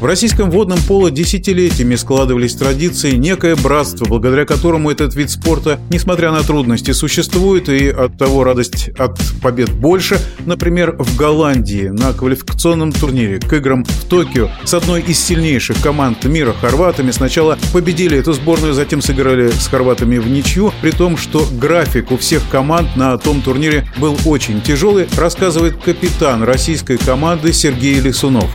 В 0.00 0.04
российском 0.04 0.48
водном 0.52 0.78
поло 0.86 1.10
десятилетиями 1.10 1.96
складывались 1.96 2.54
традиции, 2.54 3.16
некое 3.16 3.56
братство, 3.56 4.04
благодаря 4.04 4.44
которому 4.44 4.92
этот 4.92 5.16
вид 5.16 5.28
спорта, 5.28 5.80
несмотря 5.90 6.30
на 6.30 6.44
трудности, 6.44 6.92
существует, 6.92 7.68
и 7.68 7.88
от 7.88 8.16
того 8.16 8.44
радость 8.44 8.90
от 8.96 9.18
побед 9.42 9.72
больше. 9.72 10.20
Например, 10.46 10.94
в 10.96 11.16
Голландии 11.16 11.88
на 11.88 12.12
квалификационном 12.12 12.92
турнире 12.92 13.40
к 13.40 13.52
играм 13.52 13.84
в 13.84 14.04
Токио 14.04 14.50
с 14.62 14.72
одной 14.72 15.02
из 15.02 15.18
сильнейших 15.18 15.82
команд 15.82 16.24
мира 16.26 16.52
хорватами 16.52 17.10
сначала 17.10 17.58
победили 17.72 18.16
эту 18.16 18.32
сборную, 18.34 18.74
затем 18.74 19.02
сыграли 19.02 19.50
с 19.50 19.66
хорватами 19.66 20.18
в 20.18 20.28
ничью, 20.28 20.72
при 20.80 20.92
том, 20.92 21.16
что 21.16 21.44
график 21.60 22.12
у 22.12 22.16
всех 22.18 22.48
команд 22.48 22.94
на 22.94 23.18
том 23.18 23.42
турнире 23.42 23.88
был 23.96 24.16
очень 24.26 24.62
тяжелый, 24.62 25.08
рассказывает 25.16 25.76
капитан 25.82 26.44
российской 26.44 26.98
команды 26.98 27.52
Сергей 27.52 27.98
Лисунов. 27.98 28.48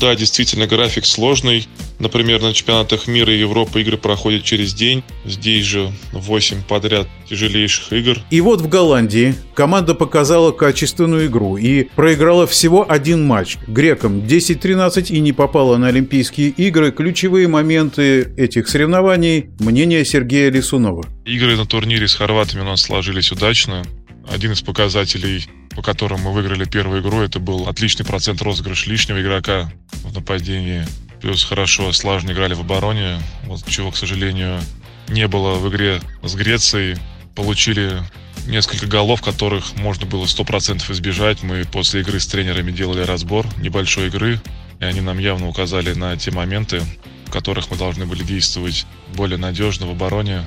Да, 0.00 0.14
действительно, 0.14 0.66
график 0.66 1.06
сложный. 1.06 1.66
Например, 1.98 2.42
на 2.42 2.52
чемпионатах 2.52 3.06
мира 3.06 3.32
и 3.32 3.38
Европы 3.38 3.80
игры 3.80 3.96
проходят 3.96 4.44
через 4.44 4.74
день. 4.74 5.02
Здесь 5.24 5.64
же 5.64 5.90
8 6.12 6.62
подряд 6.64 7.08
тяжелейших 7.28 7.92
игр. 7.92 8.18
И 8.30 8.42
вот 8.42 8.60
в 8.60 8.68
Голландии 8.68 9.34
команда 9.54 9.94
показала 9.94 10.52
качественную 10.52 11.26
игру 11.26 11.56
и 11.56 11.84
проиграла 11.84 12.46
всего 12.46 12.84
один 12.88 13.26
матч. 13.26 13.56
Грекам 13.66 14.20
10-13 14.20 15.12
и 15.12 15.20
не 15.20 15.32
попала 15.32 15.78
на 15.78 15.88
Олимпийские 15.88 16.50
игры. 16.50 16.92
Ключевые 16.92 17.48
моменты 17.48 18.34
этих 18.36 18.68
соревнований– 18.68 19.46
мнение 19.60 20.04
Сергея 20.04 20.50
Лисунова. 20.50 21.06
Игры 21.24 21.56
на 21.56 21.64
турнире 21.64 22.06
с 22.06 22.14
хорватами 22.14 22.60
у 22.60 22.64
нас 22.64 22.82
сложились 22.82 23.32
удачно. 23.32 23.82
Один 24.28 24.52
из 24.52 24.60
показателей 24.60 25.46
по 25.76 25.82
которым 25.82 26.22
мы 26.22 26.32
выиграли 26.32 26.64
первую 26.64 27.02
игру, 27.02 27.20
это 27.20 27.38
был 27.38 27.68
отличный 27.68 28.06
процент 28.06 28.40
розыгрыш 28.40 28.86
лишнего 28.86 29.20
игрока 29.20 29.70
в 30.06 30.14
нападении. 30.14 30.86
Плюс 31.20 31.44
хорошо, 31.44 31.92
слаженно 31.92 32.32
играли 32.32 32.54
в 32.54 32.60
обороне, 32.60 33.20
вот 33.44 33.64
чего, 33.66 33.90
к 33.90 33.96
сожалению, 33.96 34.60
не 35.08 35.28
было 35.28 35.54
в 35.54 35.68
игре 35.68 36.00
с 36.22 36.34
Грецией. 36.34 36.96
Получили 37.34 38.02
несколько 38.46 38.86
голов, 38.86 39.22
которых 39.22 39.76
можно 39.76 40.06
было 40.06 40.24
100% 40.24 40.90
избежать. 40.92 41.42
Мы 41.42 41.64
после 41.64 42.00
игры 42.00 42.20
с 42.20 42.26
тренерами 42.26 42.70
делали 42.70 43.02
разбор 43.02 43.46
небольшой 43.58 44.08
игры, 44.08 44.40
и 44.80 44.84
они 44.84 45.00
нам 45.00 45.18
явно 45.18 45.48
указали 45.48 45.92
на 45.92 46.16
те 46.16 46.30
моменты, 46.30 46.82
в 47.26 47.30
которых 47.30 47.70
мы 47.70 47.76
должны 47.76 48.06
были 48.06 48.22
действовать 48.22 48.86
более 49.14 49.38
надежно 49.38 49.86
в 49.86 49.90
обороне. 49.90 50.42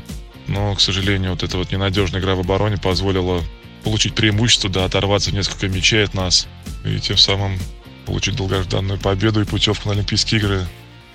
Но, 0.47 0.73
к 0.75 0.81
сожалению, 0.81 1.31
вот 1.31 1.43
эта 1.43 1.57
вот 1.57 1.71
ненадежная 1.71 2.21
игра 2.21 2.35
в 2.35 2.39
обороне 2.39 2.77
позволила 2.77 3.43
получить 3.83 4.15
преимущество, 4.15 4.69
да, 4.69 4.85
оторваться 4.85 5.31
несколько 5.31 5.67
мячей 5.67 6.03
от 6.03 6.13
нас 6.13 6.47
и 6.83 6.99
тем 6.99 7.17
самым 7.17 7.57
получить 8.09 8.35
долгожданную 8.35 8.99
победу 8.99 9.39
и 9.39 9.45
путевку 9.45 9.87
на 9.87 9.93
Олимпийские 9.93 10.41
игры. 10.41 10.67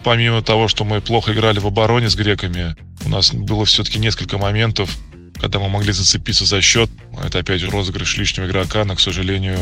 Помимо 0.05 0.43
того, 0.43 0.69
что 0.69 0.85
мы 0.85 1.01
плохо 1.01 1.33
играли 1.33 1.59
в 1.59 1.67
обороне 1.67 2.09
с 2.09 2.15
греками, 2.15 2.77
у 3.05 3.09
нас 3.09 3.33
было 3.33 3.65
все-таки 3.65 3.99
несколько 3.99 4.39
моментов, 4.39 4.97
когда 5.41 5.59
мы 5.59 5.69
могли 5.69 5.93
зацепиться 5.93 6.45
за 6.45 6.61
счет. 6.61 6.89
Это 7.21 7.41
опять 7.41 7.65
розыгрыш 7.65 8.17
лишнего 8.17 8.47
игрока, 8.47 8.85
но, 8.85 8.95
к 8.95 9.01
сожалению, 9.01 9.59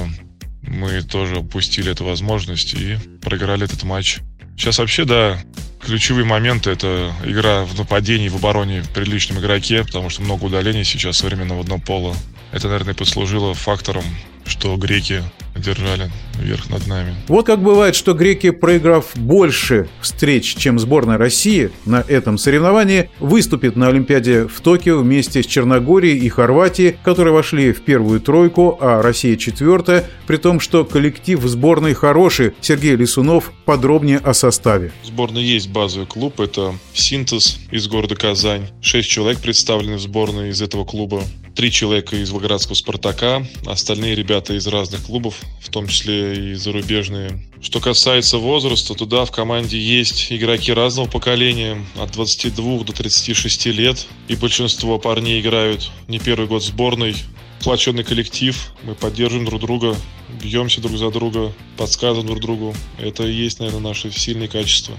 мы 0.61 1.01
тоже 1.03 1.39
упустили 1.39 1.91
эту 1.91 2.05
возможность 2.05 2.75
и 2.75 2.99
проиграли 3.23 3.65
этот 3.65 3.83
матч. 3.83 4.19
Сейчас 4.59 4.79
вообще, 4.79 5.07
да, 5.07 5.39
ключевые 5.81 6.27
моменты– 6.27 6.69
это 6.73 7.15
игра 7.25 7.65
в 7.65 7.79
нападении, 7.79 8.29
в 8.29 8.37
обороне 8.37 8.85
при 8.95 9.05
личном 9.05 9.39
игроке, 9.39 9.85
потому 9.85 10.11
что 10.11 10.21
много 10.21 10.45
удалений 10.45 10.85
сейчас 10.85 11.17
современного 11.17 11.63
одного 11.63 11.81
пола. 11.81 12.17
Это, 12.53 12.69
наверное, 12.69 12.93
послужило 12.93 13.55
фактором, 13.55 14.05
что 14.45 14.77
греки 14.77 15.23
держали 15.63 16.11
вверх 16.39 16.69
над 16.71 16.87
нами. 16.87 17.15
Вот 17.29 17.47
как 17.47 17.63
бывает, 17.63 17.95
что 17.95 18.15
греки, 18.15 18.51
проиграв 18.51 19.17
больше 19.17 19.89
встреч, 20.01 20.57
чем 20.57 20.79
сборная 20.79 21.19
России 21.19 21.71
на 21.87 22.05
этом 22.07 22.39
соревновании, 22.39 23.11
выступит 23.21 23.77
на 23.77 23.89
Олимпиаде 23.89 24.47
в 24.47 24.61
Токио 24.61 24.99
вместе 24.99 25.43
с 25.43 25.47
Черногорией 25.47 26.19
и 26.19 26.29
Хорватией, 26.29 26.97
которые 27.03 27.33
вошли 27.33 27.73
в 27.73 27.83
первую 27.83 28.21
тройку, 28.21 28.79
а 28.81 29.03
Россия 29.03 29.37
четвертая, 29.37 30.05
при 30.27 30.37
том, 30.37 30.61
что 30.61 30.85
коллектив 30.85 31.41
сборной 31.43 31.95
хороший. 31.95 32.53
Сергей 32.61 32.97
Лисунов 32.97 33.53
подробнее 33.65 34.19
о 34.19 34.35
составе. 34.35 34.93
В 35.03 35.07
сборной 35.07 35.43
есть 35.43 35.69
базовый 35.69 36.07
клуб, 36.07 36.41
это 36.41 36.75
«Синтез» 36.95 37.59
из 37.71 37.87
города 37.89 38.17
Казань. 38.17 38.69
Шесть 38.81 39.09
человек 39.09 39.39
представлены 39.41 39.97
в 39.97 40.01
сборной 40.01 40.51
из 40.51 40.61
этого 40.63 40.85
клуба. 40.85 41.23
Три 41.55 41.71
человека 41.71 42.17
из 42.17 42.31
Волгоградского 42.31 42.75
«Спартака», 42.75 43.47
остальные 43.67 44.15
ребята 44.15 44.55
из 44.55 44.67
разных 44.67 45.03
клубов, 45.03 45.37
в 45.61 45.69
том 45.69 45.87
числе 45.87 46.53
и 46.53 46.55
зарубежные. 46.55 47.43
Что 47.61 47.79
касается 47.79 48.39
возраста, 48.39 48.95
туда 48.95 49.27
в 49.27 49.33
команде 49.33 49.79
есть 49.79 50.33
игроки 50.33 50.73
разного 50.73 51.09
поколения, 51.09 51.85
от 51.97 52.13
22 52.13 52.85
до 52.85 52.93
36 52.95 53.67
лет. 53.67 54.07
И 54.29 54.35
большинство 54.35 54.99
парней 54.99 55.41
играют 55.41 55.91
не 56.09 56.19
первый 56.19 56.49
год 56.49 56.63
в 56.63 56.67
сборной. 56.67 57.15
Сплоченный 57.63 58.03
коллектив, 58.03 58.57
мы 58.83 58.97
поддерживаем 58.97 59.47
друг 59.47 59.61
друга, 59.61 59.95
бьемся 60.43 60.81
друг 60.81 60.97
за 60.97 61.13
друга, 61.13 61.53
подсказываем 61.77 62.27
друг 62.27 62.41
другу. 62.41 62.75
Это 62.99 63.23
и 63.23 63.33
есть, 63.33 63.61
наверное, 63.61 63.83
наши 63.83 64.11
сильные 64.11 64.49
качества. 64.49 64.97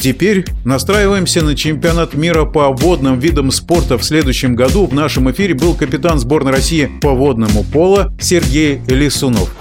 Теперь 0.00 0.46
настраиваемся 0.64 1.42
на 1.42 1.54
чемпионат 1.54 2.14
мира 2.14 2.46
по 2.46 2.70
водным 2.70 3.20
видам 3.20 3.50
спорта 3.50 3.98
в 3.98 4.04
следующем 4.04 4.56
году. 4.56 4.86
В 4.86 4.94
нашем 4.94 5.30
эфире 5.32 5.52
был 5.52 5.74
капитан 5.74 6.18
сборной 6.18 6.52
России 6.52 6.90
по 7.02 7.10
водному 7.10 7.62
пола 7.62 8.10
Сергей 8.18 8.80
Лисунов. 8.88 9.54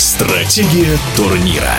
Стратегия 0.00 0.98
турнира. 1.16 1.76